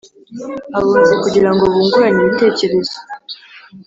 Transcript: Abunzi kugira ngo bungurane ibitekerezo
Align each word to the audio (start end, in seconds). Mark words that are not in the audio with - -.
Abunzi 0.77 1.13
kugira 1.23 1.49
ngo 1.53 1.63
bungurane 1.73 2.19
ibitekerezo 2.21 2.97